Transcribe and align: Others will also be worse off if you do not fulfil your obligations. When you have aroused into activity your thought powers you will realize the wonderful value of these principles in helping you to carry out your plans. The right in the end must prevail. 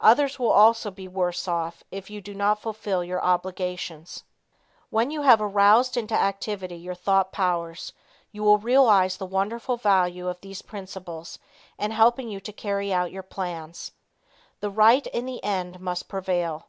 Others 0.00 0.38
will 0.38 0.52
also 0.52 0.92
be 0.92 1.08
worse 1.08 1.48
off 1.48 1.82
if 1.90 2.08
you 2.08 2.20
do 2.20 2.32
not 2.32 2.62
fulfil 2.62 3.02
your 3.02 3.20
obligations. 3.20 4.22
When 4.88 5.10
you 5.10 5.22
have 5.22 5.42
aroused 5.42 5.96
into 5.96 6.14
activity 6.14 6.76
your 6.76 6.94
thought 6.94 7.32
powers 7.32 7.92
you 8.30 8.44
will 8.44 8.58
realize 8.58 9.16
the 9.16 9.26
wonderful 9.26 9.76
value 9.76 10.28
of 10.28 10.40
these 10.42 10.62
principles 10.62 11.40
in 11.76 11.90
helping 11.90 12.28
you 12.28 12.38
to 12.38 12.52
carry 12.52 12.92
out 12.92 13.10
your 13.10 13.24
plans. 13.24 13.90
The 14.60 14.70
right 14.70 15.08
in 15.08 15.26
the 15.26 15.42
end 15.42 15.80
must 15.80 16.06
prevail. 16.06 16.66